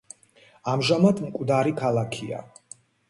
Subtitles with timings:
[0.71, 2.41] ამჟამად მკვდარი ქალაქია.